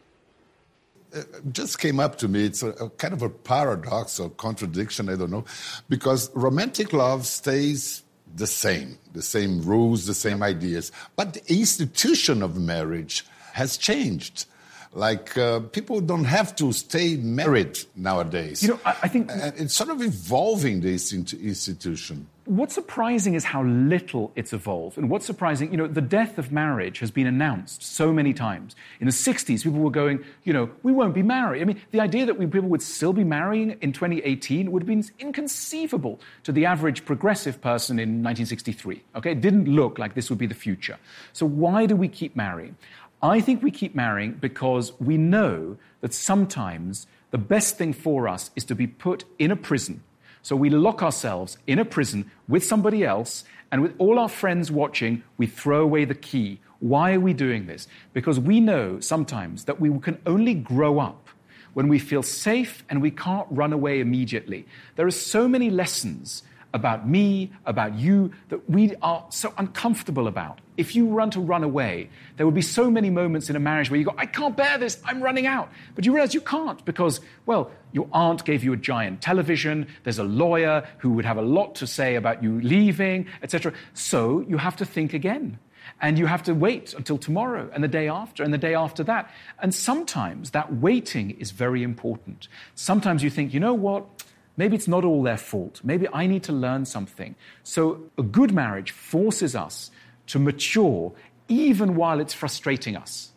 [1.14, 2.44] It just came up to me.
[2.44, 5.46] It's a, a kind of a paradox or contradiction, I don't know,
[5.88, 8.04] because romantic love stays
[8.36, 10.92] the same, the same rules, the same ideas.
[11.16, 14.46] But the institution of marriage has changed.
[14.94, 18.62] Like uh, people don't have to stay married nowadays.
[18.62, 22.28] You know, I, I think and it's sort of evolving this institution.
[22.44, 24.98] What's surprising is how little it's evolved.
[24.98, 28.76] And what's surprising, you know, the death of marriage has been announced so many times.
[29.00, 31.62] In the 60s, people were going, you know, we won't be married.
[31.62, 34.86] I mean, the idea that we, people would still be marrying in 2018 would have
[34.86, 39.02] been inconceivable to the average progressive person in 1963.
[39.16, 39.32] Okay?
[39.32, 40.98] It didn't look like this would be the future.
[41.32, 42.76] So why do we keep marrying?
[43.24, 48.50] I think we keep marrying because we know that sometimes the best thing for us
[48.54, 50.02] is to be put in a prison.
[50.42, 54.70] So we lock ourselves in a prison with somebody else, and with all our friends
[54.70, 56.60] watching, we throw away the key.
[56.80, 57.88] Why are we doing this?
[58.12, 61.30] Because we know sometimes that we can only grow up
[61.72, 64.66] when we feel safe and we can't run away immediately.
[64.96, 66.42] There are so many lessons
[66.74, 70.60] about me, about you, that we are so uncomfortable about.
[70.76, 73.90] If you run to run away, there would be so many moments in a marriage
[73.90, 75.70] where you go, I can't bear this, I'm running out.
[75.94, 80.18] But you realize you can't because, well, your aunt gave you a giant television, there's
[80.18, 83.72] a lawyer who would have a lot to say about you leaving, etc.
[83.94, 85.60] So you have to think again.
[86.00, 89.04] And you have to wait until tomorrow and the day after and the day after
[89.04, 89.30] that.
[89.60, 92.48] And sometimes that waiting is very important.
[92.74, 94.13] Sometimes you think, you know what?
[94.56, 95.80] Maybe it's not all their fault.
[95.82, 97.34] Maybe I need to learn something.
[97.62, 99.90] So, a good marriage forces us
[100.28, 101.12] to mature
[101.48, 103.32] even while it's frustrating us.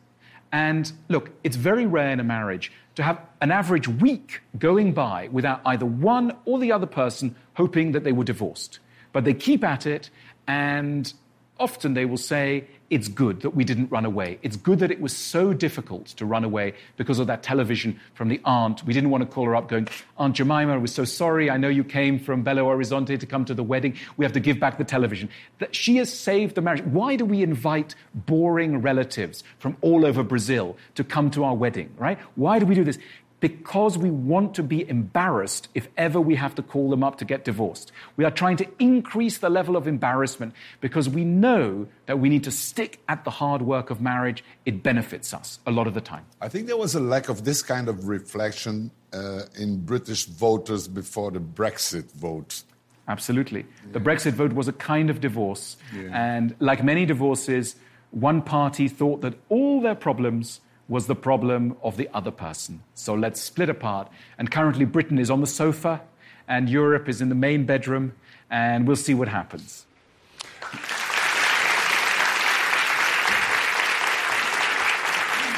[0.52, 5.28] And look, it's very rare in a marriage to have an average week going by
[5.32, 8.80] without either one or the other person hoping that they were divorced.
[9.12, 10.10] But they keep at it,
[10.48, 11.12] and
[11.60, 14.40] often they will say, it's good that we didn't run away.
[14.42, 18.30] It's good that it was so difficult to run away because of that television from
[18.30, 18.84] the aunt.
[18.86, 21.50] We didn't want to call her up going, Aunt Jemima, we're so sorry.
[21.50, 23.96] I know you came from Belo Horizonte to come to the wedding.
[24.16, 25.30] We have to give back the television.
[25.60, 26.84] That she has saved the marriage.
[26.84, 31.94] Why do we invite boring relatives from all over Brazil to come to our wedding,
[31.98, 32.18] right?
[32.36, 32.98] Why do we do this?
[33.40, 37.26] Because we want to be embarrassed if ever we have to call them up to
[37.26, 37.92] get divorced.
[38.16, 42.44] We are trying to increase the level of embarrassment because we know that we need
[42.46, 44.44] to stick at the hard work of marriage.
[44.66, 46.26] It benefits us a lot of the time.
[46.42, 50.88] I think there was a lack of this kind of reflection uh, in British voters
[50.88, 52.64] before the Brexit vote.
[53.08, 53.60] Absolutely.
[53.60, 53.94] Yeah.
[53.94, 55.78] The Brexit vote was a kind of divorce.
[55.96, 56.10] Yeah.
[56.12, 57.76] And like many divorces,
[58.12, 62.82] one party thought that all their problems was the problem of the other person.
[62.94, 64.10] So let's split apart.
[64.38, 66.02] And currently, Britain is on the sofa,
[66.48, 68.14] and Europe is in the main bedroom,
[68.50, 69.86] and we'll see what happens.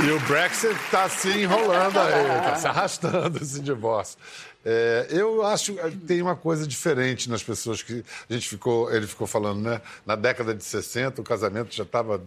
[0.01, 4.17] E o Brexit está se enrolando aí, está se arrastando esse divórcio.
[4.71, 9.07] É, eu acho que tem uma coisa diferente nas pessoas que a gente ficou, ele
[9.07, 9.81] ficou falando, né?
[10.05, 12.21] Na década de 60, o casamento já estava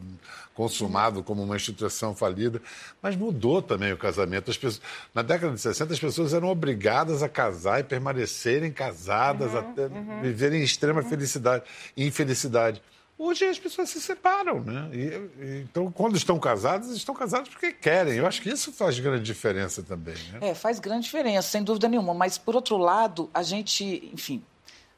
[0.52, 2.60] consumado como uma instituição falida,
[3.00, 4.50] mas mudou também o casamento.
[4.50, 4.82] As pessoas,
[5.14, 9.86] na década de 60, as pessoas eram obrigadas a casar e permanecerem casadas, uhum, até
[9.86, 10.20] uhum.
[10.20, 11.08] viverem em extrema uhum.
[11.08, 11.62] felicidade
[11.96, 12.82] e infelicidade.
[13.24, 14.90] Hoje as pessoas se separam, né?
[14.92, 18.14] E, então, quando estão casadas, estão casadas porque querem.
[18.14, 20.16] Eu acho que isso faz grande diferença também.
[20.32, 20.48] Né?
[20.50, 22.12] É, faz grande diferença, sem dúvida nenhuma.
[22.12, 24.42] Mas, por outro lado, a gente, enfim,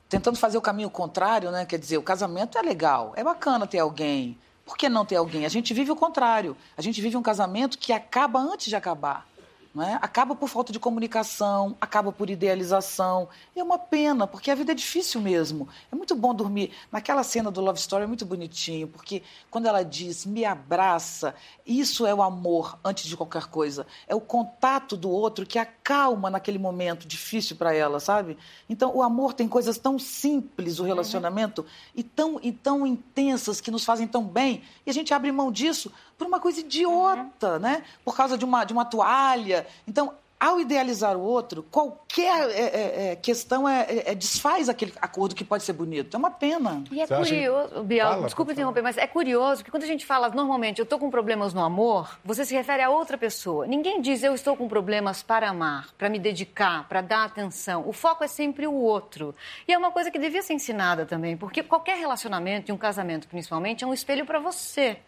[0.09, 1.67] tentando fazer o caminho contrário, né?
[1.67, 4.39] Quer dizer, o casamento é legal, é bacana ter alguém.
[4.65, 5.45] Por que não ter alguém?
[5.45, 6.57] A gente vive o contrário.
[6.79, 9.29] A gente vive um casamento que acaba antes de acabar.
[9.75, 9.99] Não é?
[10.01, 13.29] Acaba por falta de comunicação, acaba por idealização.
[13.57, 15.69] E é uma pena, porque a vida é difícil mesmo.
[15.91, 16.71] É muito bom dormir.
[16.93, 21.35] Naquela cena do Love Story é muito bonitinho, porque quando ela diz me abraça,
[21.67, 23.85] isso é o amor antes de qualquer coisa.
[24.07, 28.39] É o contato do outro que acalma naquele momento difícil para ela, sabe?
[28.69, 31.69] Então, o amor tem coisas tão simples, o relacionamento, uhum.
[31.97, 35.51] e, tão, e tão intensas que nos fazem tão bem, e a gente abre mão
[35.51, 35.91] disso
[36.25, 37.59] por uma coisa idiota, uhum.
[37.59, 37.83] né?
[38.03, 39.67] Por causa de uma, de uma toalha.
[39.87, 44.93] Então, ao idealizar o outro, qualquer é, é, é questão é, é, é, desfaz aquele
[45.01, 46.15] acordo que pode ser bonito.
[46.15, 46.83] É uma pena.
[46.91, 50.05] E é Você curioso, Biel, fala, desculpa interromper, mas é curioso que quando a gente
[50.05, 53.67] fala normalmente, eu estou com problemas no amor, você se refere a outra pessoa.
[53.67, 57.87] Ninguém diz eu estou com problemas para amar, para me dedicar, para dar atenção.
[57.87, 59.35] O foco é sempre o outro.
[59.69, 63.29] E é uma coisa que devia ser ensinada também, porque qualquer relacionamento, e um casamento
[63.29, 64.99] principalmente, é um espelho para você.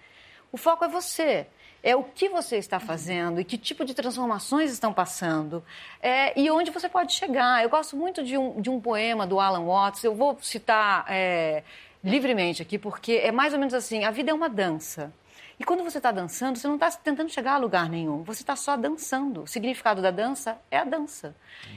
[0.56, 1.46] O foco é você
[1.82, 5.62] é o que você está fazendo e que tipo de transformações estão passando
[6.00, 7.62] é, e onde você pode chegar.
[7.62, 11.62] Eu gosto muito de um, de um poema do Alan Watts, eu vou citar é,
[12.02, 15.12] livremente aqui, porque é mais ou menos assim: a vida é uma dança.
[15.60, 18.56] E quando você está dançando, você não está tentando chegar a lugar nenhum, você está
[18.56, 19.42] só dançando.
[19.42, 21.36] O significado da dança é a dança.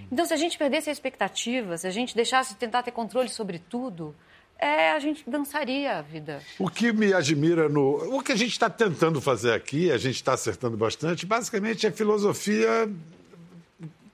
[0.10, 3.28] Então, se a gente perdesse a expectativa, se a gente deixasse de tentar ter controle
[3.28, 4.16] sobre tudo,
[4.60, 6.42] é, a gente dançaria a vida.
[6.58, 8.18] O que me admira no.
[8.18, 11.92] O que a gente está tentando fazer aqui, a gente está acertando bastante, basicamente é
[11.92, 12.90] filosofia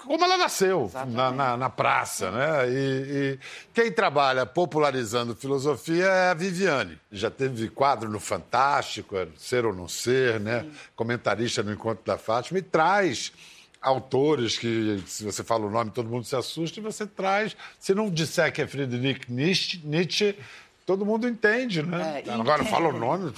[0.05, 2.69] como ela nasceu, na, na, na, praça, né?
[2.69, 3.39] E, e,
[3.73, 6.99] quem trabalha popularizando filosofia é a Viviane.
[7.11, 10.61] Já teve quadro no Fantástico, é Ser ou Não Ser, né?
[10.61, 10.71] Sim.
[10.95, 13.33] Comentarista no Encontro da Fátima, e traz
[13.85, 17.55] autores que, se você fala o nome, todo mundo se assusta, e você traz.
[17.79, 20.35] Se não disser que é Friedrich Nietzsche,
[20.85, 22.23] todo mundo entende, né?
[22.25, 22.73] É, Agora entendo.
[22.73, 23.31] fala o nome.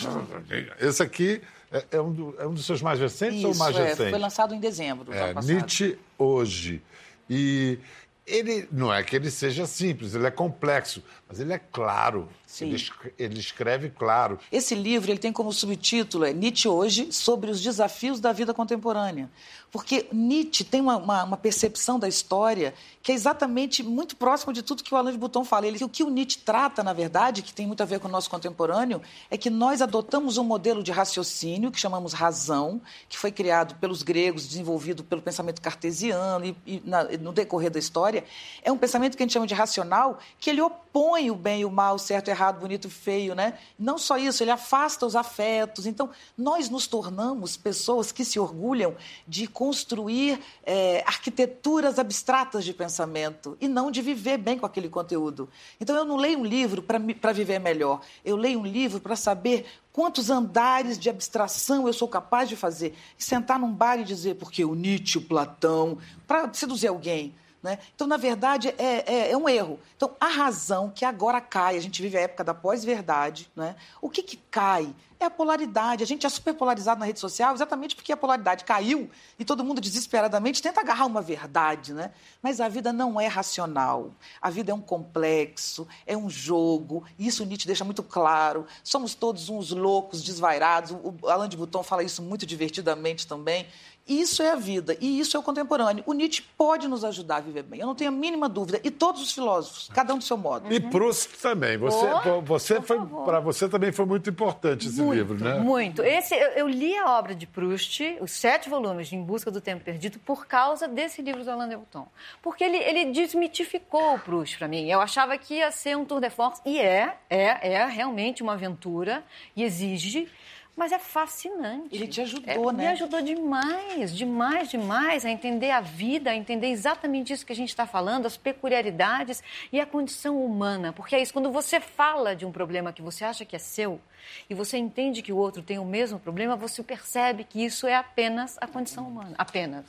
[0.80, 3.76] Esse aqui é, é, um, do, é um dos seus mais recentes Isso, ou mais
[3.76, 4.10] é, recente?
[4.10, 5.14] Foi lançado em dezembro.
[5.14, 6.82] É, Nietzsche hoje.
[7.30, 7.78] E
[8.26, 12.30] ele não é que ele seja simples, ele é complexo, mas ele é claro.
[12.62, 12.82] Ele,
[13.20, 14.40] ele, escreve claro.
[14.50, 19.30] Esse livro ele tem como subtítulo é Nietzsche hoje sobre os desafios da vida contemporânea.
[19.70, 24.64] Porque Nietzsche tem uma, uma, uma, percepção da história que é exatamente muito próxima de
[24.64, 25.68] tudo que o Alain de Botton fala.
[25.68, 28.12] Ele, o que o Nietzsche trata, na verdade, que tem muito a ver com o
[28.12, 33.32] nosso contemporâneo, é que nós adotamos um modelo de raciocínio que chamamos razão, que foi
[33.32, 38.24] criado pelos gregos, desenvolvido pelo pensamento cartesiano e, e na, no decorrer da história.
[38.64, 41.66] É um pensamento que a gente chama de racional, que ele opõe o bem e
[41.66, 43.58] o mal, certo errado, bonito e feio, né?
[43.78, 45.86] Não só isso, ele afasta os afetos.
[45.86, 48.96] Então, nós nos tornamos pessoas que se orgulham
[49.28, 55.50] de construir é, arquiteturas abstratas de pensamento e não de viver bem com aquele conteúdo.
[55.80, 59.66] Então, eu não leio um livro para viver melhor, eu leio um livro para saber
[59.92, 62.96] quantos andares de abstração eu sou capaz de fazer.
[63.18, 67.34] E sentar num bar e dizer, porque o Nietzsche, o Platão, para seduzir alguém.
[67.68, 67.80] Né?
[67.94, 69.78] Então, na verdade, é, é, é, um erro.
[69.98, 73.76] Então, a razão que agora cai, a gente vive a época da pós-verdade, né?
[74.02, 74.96] o que, que cai?
[75.20, 76.02] É a polaridade.
[76.02, 79.66] A gente é super polarizado na rede social exatamente porque a polaridade caiu e todo
[79.66, 81.92] mundo desesperadamente tenta agarrar uma verdade.
[81.92, 82.12] Né?
[82.42, 84.12] Mas a vida não é racional.
[84.42, 87.04] A vida é um complexo, é um jogo.
[87.20, 88.66] Isso Nietzsche deixa muito claro.
[88.82, 90.92] Somos todos uns loucos, desvairados.
[90.92, 93.68] O Alain de Botton fala isso muito divertidamente também.
[94.08, 96.04] Isso é a vida e isso é o contemporâneo.
[96.06, 98.80] O Nietzsche pode nos ajudar a viver bem, eu não tenho a mínima dúvida.
[98.84, 100.72] E todos os filósofos, cada um do seu modo.
[100.72, 101.78] E Proust também.
[101.78, 105.60] Você, oh, você foi para você também foi muito importante esse muito, livro, né?
[105.60, 106.02] Muito.
[106.02, 109.60] Esse eu, eu, li a obra de Proust, os sete volumes de Em Busca do
[109.60, 112.08] Tempo Perdido, por causa desse livro do Alain de Botton.
[112.42, 114.90] Porque ele, ele desmitificou o Proust para mim.
[114.90, 118.54] Eu achava que ia ser um tour de force e é, é, é realmente uma
[118.54, 119.24] aventura
[119.56, 120.30] e exige
[120.78, 121.96] mas é fascinante.
[121.96, 122.84] Ele te ajudou, é, né?
[122.84, 127.56] Me ajudou demais, demais, demais a entender a vida, a entender exatamente isso que a
[127.56, 129.42] gente está falando, as peculiaridades
[129.74, 130.94] e a condição humana.
[130.94, 134.00] Porque é isso, quando você fala de um problema que você acha que é seu
[134.48, 137.96] e você entende que o outro tem o mesmo problema, você percebe que isso é
[137.96, 139.34] apenas a condição humana.
[139.36, 139.84] Apenas.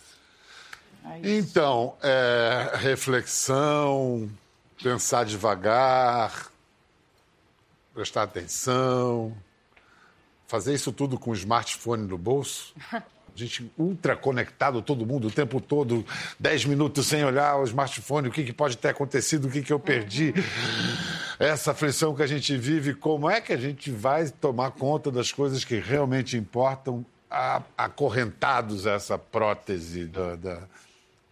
[1.04, 4.26] É então, é, reflexão,
[4.82, 6.50] pensar devagar,
[7.92, 9.36] prestar atenção
[10.48, 12.74] fazer isso tudo com o smartphone no bolso.
[12.92, 13.02] A
[13.34, 16.04] gente ultra conectado, todo mundo, o tempo todo,
[16.40, 19.72] 10 minutos sem olhar o smartphone, o que, que pode ter acontecido, o que, que
[19.72, 20.34] eu perdi.
[21.38, 25.30] Essa aflição que a gente vive, como é que a gente vai tomar conta das
[25.30, 27.06] coisas que realmente importam,
[27.76, 30.62] acorrentados a essa prótese da, da...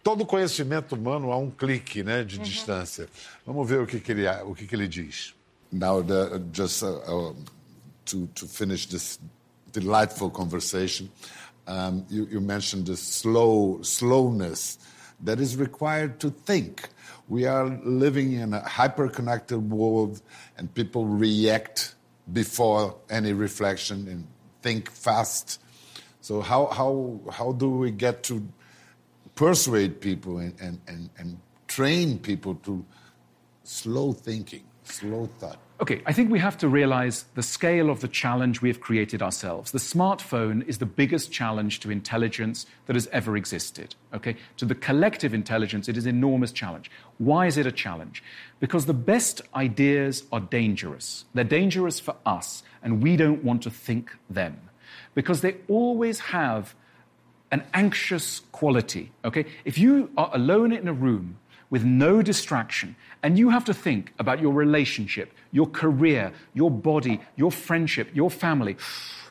[0.03, 2.43] todo conhecimento humano a um clique né, de uhum.
[2.43, 3.09] distância.
[3.45, 5.33] Vamos ver o que, que, ele, o que, que ele diz.
[5.71, 7.35] Now, the, just uh, uh
[8.07, 9.19] to, to finish this
[9.71, 11.09] delightful conversation,
[11.67, 14.77] Um, you, you mentioned the slow slowness
[15.25, 16.87] that is required to think.
[17.27, 20.21] We are living in a hyper-connected world,
[20.57, 21.95] and people react
[22.31, 24.23] before any reflection and
[24.61, 25.59] think fast.
[26.21, 28.35] So how how how do we get to
[29.35, 31.37] persuade people and, and, and, and
[31.67, 32.85] train people to
[33.63, 35.59] slow thinking, slow thought?
[35.79, 39.21] Okay, I think we have to realize the scale of the challenge we have created
[39.21, 39.71] ourselves.
[39.71, 43.93] The smartphone is the biggest challenge to intelligence that has ever existed.
[44.11, 46.89] Okay, to the collective intelligence, it is an enormous challenge.
[47.19, 48.23] Why is it a challenge?
[48.59, 51.25] Because the best ideas are dangerous.
[51.35, 54.59] They're dangerous for us, and we don't want to think them
[55.13, 56.73] because they always have
[57.51, 59.11] an anxious quality.
[59.23, 61.37] Okay, if you are alone in a room
[61.69, 67.21] with no distraction, and you have to think about your relationship, your career, your body,
[67.35, 68.77] your friendship, your family,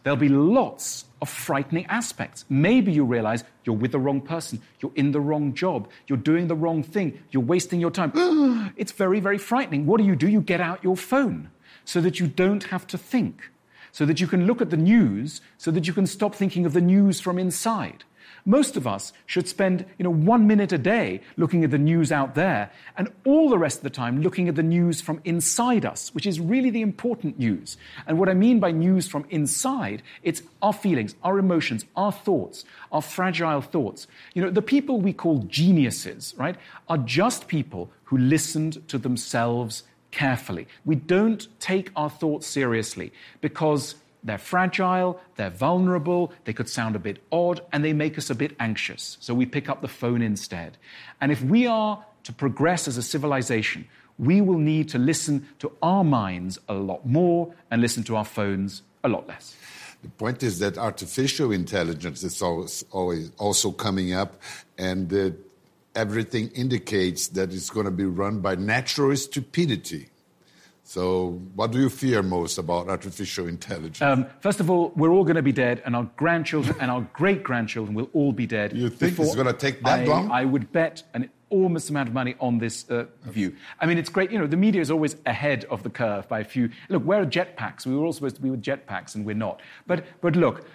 [0.02, 2.44] there'll be lots of frightening aspects.
[2.48, 6.48] Maybe you realize you're with the wrong person, you're in the wrong job, you're doing
[6.48, 8.12] the wrong thing, you're wasting your time.
[8.76, 9.86] it's very, very frightening.
[9.86, 10.28] What do you do?
[10.28, 11.50] You get out your phone
[11.84, 13.50] so that you don't have to think,
[13.92, 16.72] so that you can look at the news, so that you can stop thinking of
[16.72, 18.04] the news from inside.
[18.48, 22.12] Most of us should spend, you know, one minute a day looking at the news
[22.12, 25.84] out there and all the rest of the time looking at the news from inside
[25.84, 27.76] us, which is really the important news.
[28.06, 32.64] And what I mean by news from inside, it's our feelings, our emotions, our thoughts,
[32.92, 34.06] our fragile thoughts.
[34.32, 36.56] You know, the people we call geniuses, right,
[36.88, 39.82] are just people who listened to themselves
[40.12, 40.68] carefully.
[40.84, 43.96] We don't take our thoughts seriously because
[44.26, 48.34] they're fragile, they're vulnerable, they could sound a bit odd, and they make us a
[48.34, 49.16] bit anxious.
[49.20, 50.76] So we pick up the phone instead.
[51.20, 55.70] And if we are to progress as a civilization, we will need to listen to
[55.80, 59.56] our minds a lot more and listen to our phones a lot less.
[60.02, 64.40] The point is that artificial intelligence is always, always also coming up,
[64.76, 65.30] and uh,
[65.94, 70.08] everything indicates that it's going to be run by natural stupidity.
[70.86, 74.00] So, what do you fear most about artificial intelligence?
[74.00, 77.00] Um, first of all, we're all going to be dead, and our grandchildren and our
[77.12, 78.72] great grandchildren will all be dead.
[78.72, 80.30] You think it's going to take that I, long?
[80.30, 83.56] I would bet an enormous amount of money on this uh, view.
[83.80, 84.30] I mean, it's great.
[84.30, 86.70] You know, the media is always ahead of the curve by a few.
[86.88, 87.84] Look, where are jetpacks?
[87.84, 89.62] We were all supposed to be with jetpacks, and we're not.
[89.88, 90.68] But, but look,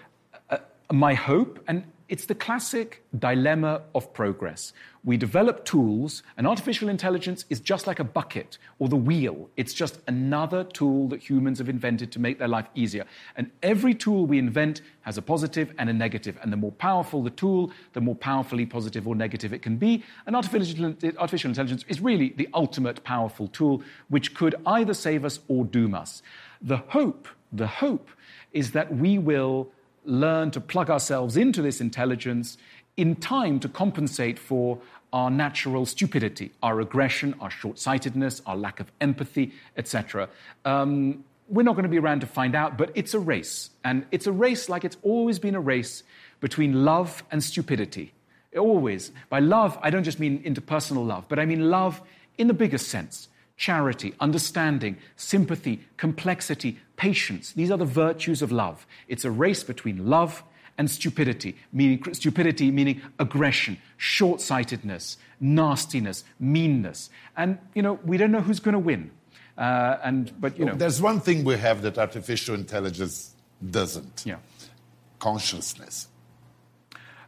[0.49, 0.57] uh,
[0.91, 4.74] my hope, and it's the classic dilemma of progress.
[5.05, 9.49] We develop tools, and artificial intelligence is just like a bucket or the wheel.
[9.55, 13.05] It's just another tool that humans have invented to make their life easier.
[13.38, 16.38] And every tool we invent has a positive and a negative.
[16.41, 20.03] And the more powerful the tool, the more powerfully positive or negative it can be.
[20.28, 25.39] And artificial, artificial intelligence is really the ultimate powerful tool, which could either save us
[25.47, 26.22] or doom us.
[26.62, 28.09] The hope, the hope
[28.51, 29.72] is that we will
[30.06, 32.58] learn to plug ourselves into this intelligence
[32.97, 34.80] in time to compensate for
[35.14, 40.30] our natural stupidity, our aggression, our short sightedness, our lack of empathy, etc.
[40.66, 43.72] Um, we're not going to be around to find out, but it's a race.
[43.84, 46.04] And it's a race like it's always been a race
[46.39, 48.14] between love and stupidity.
[48.58, 49.12] Always.
[49.30, 52.02] By love, I don't just mean interpersonal love, but I mean love
[52.38, 53.28] in the biggest sense
[53.62, 57.53] charity, understanding, sympathy, complexity, patience.
[57.53, 58.88] These are the virtues of love.
[59.07, 60.43] It's a race between love
[60.80, 67.12] and stupidity, meaning stupidity meaning aggression, short-sightedness, nastiness, meanness.
[67.38, 69.12] And you know, we don't know who's going to win.
[69.55, 73.36] Uh, and but you know, there's one thing we have that artificial intelligence
[73.70, 74.24] doesn't.
[74.26, 74.38] Yeah.
[75.20, 76.07] Consciousness.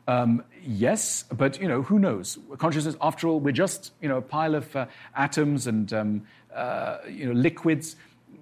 [0.07, 2.37] Um, yes, but you know, who knows?
[2.57, 4.85] Consciousness, after all, we're just you know a pile of uh,
[5.15, 6.21] atoms and um,
[6.53, 7.95] uh, you know liquids.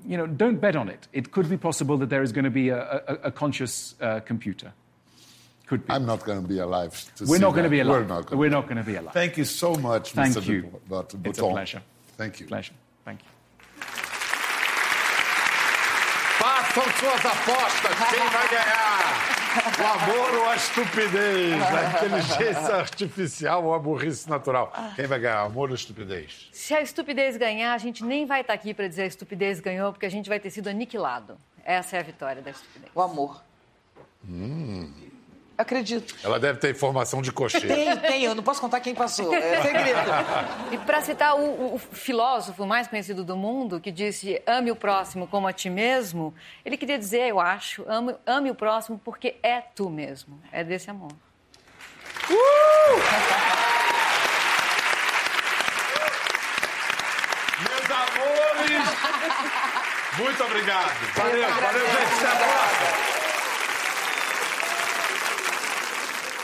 [0.06, 1.08] You know, don't bet on it.
[1.14, 4.20] It could be possible that there is going to be a, a, a conscious uh,
[4.22, 4.74] computer.
[5.68, 5.94] Could be.
[5.94, 6.94] I'm not going to be alive.
[7.18, 8.02] To we're not going to be alive.
[8.02, 9.14] We're not going, we're not going to be alive.
[9.14, 10.48] Thank you so much, Thank Mr.
[10.48, 10.82] you.
[10.90, 11.22] Botton.
[11.24, 11.82] It's a pleasure.
[12.18, 12.48] Thank you.
[12.48, 12.74] Pleasure.
[13.06, 13.28] Thank you.
[16.40, 18.10] Façam suas apostas.
[18.10, 19.41] Quem vai ganhar?
[19.52, 21.62] O amor ou a estupidez?
[21.62, 24.72] A inteligência artificial ou a burrice natural?
[24.96, 26.48] Quem vai ganhar, amor ou estupidez?
[26.54, 29.92] Se a estupidez ganhar, a gente nem vai estar aqui para dizer a estupidez ganhou,
[29.92, 31.38] porque a gente vai ter sido aniquilado.
[31.66, 32.92] Essa é a vitória da estupidez.
[32.96, 33.44] O amor.
[34.28, 35.11] Hum.
[35.62, 36.16] Acredito.
[36.24, 37.68] Ela deve ter informação de cocheiro.
[37.68, 38.24] Tem, tem.
[38.24, 39.32] Eu não posso contar quem passou.
[39.34, 40.00] É segredo.
[40.72, 45.28] E para citar o, o, filósofo mais conhecido do mundo, que disse ame o próximo
[45.28, 46.34] como a ti mesmo,
[46.66, 50.42] ele queria dizer, eu acho, ame, ame o próximo porque é tu mesmo.
[50.52, 51.12] É desse amor.
[52.30, 52.36] Uh!
[57.62, 58.88] Meus amores,
[60.18, 60.92] muito obrigado.
[61.16, 62.26] Valeu, valeu, gente.
[62.26, 63.01] Até a próxima.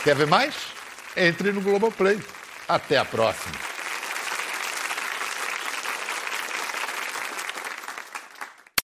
[0.07, 0.55] Quer ver mais?
[1.17, 2.17] Entre no Globoplay.
[2.65, 3.66] Até a próxima.